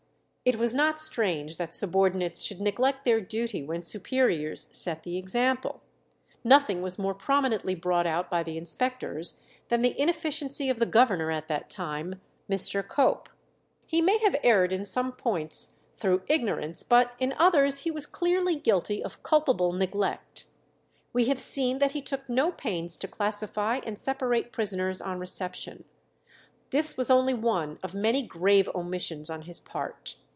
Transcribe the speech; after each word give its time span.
It 0.43 0.55
was 0.55 0.73
not 0.73 0.99
strange 0.99 1.57
that 1.57 1.71
subordinates 1.71 2.41
should 2.41 2.61
neglect 2.61 3.05
their 3.05 3.21
duty 3.21 3.61
when 3.61 3.83
superiors 3.83 4.69
set 4.71 5.03
the 5.03 5.15
example. 5.15 5.81
Nothing 6.43 6.81
was 6.81 6.97
more 6.97 7.13
prominently 7.13 7.75
brought 7.75 8.07
out 8.07 8.31
by 8.31 8.41
the 8.41 8.57
inspectors 8.57 9.39
than 9.69 9.83
the 9.83 9.97
inefficiency 10.01 10.67
of 10.67 10.79
the 10.79 10.87
governor 10.87 11.29
at 11.29 11.47
that 11.47 11.69
time, 11.69 12.19
Mr. 12.49 12.85
Cope. 12.85 13.29
He 13.85 14.01
may 14.01 14.17
have 14.17 14.35
erred 14.41 14.73
in 14.73 14.83
some 14.83 15.11
points 15.11 15.87
through 15.95 16.23
ignorance, 16.27 16.81
but 16.81 17.13
in 17.19 17.35
others 17.37 17.81
he 17.81 17.91
was 17.91 18.07
clearly 18.07 18.55
guilty 18.55 19.03
of 19.03 19.21
culpable 19.21 19.73
neglect. 19.73 20.45
We 21.13 21.25
have 21.25 21.39
seen 21.39 21.77
that 21.77 21.91
he 21.91 22.01
took 22.01 22.27
no 22.27 22.51
pains 22.51 22.97
to 22.97 23.07
classify 23.07 23.79
and 23.85 23.97
separate 23.97 24.51
prisoners 24.51 25.01
on 25.01 25.19
reception. 25.19 25.83
This 26.71 26.97
was 26.97 27.11
only 27.11 27.35
one 27.35 27.77
of 27.83 27.93
many 27.93 28.23
grave 28.23 28.67
omissions 28.73 29.29
on 29.29 29.43
his 29.43 29.59
part. 29.61 30.15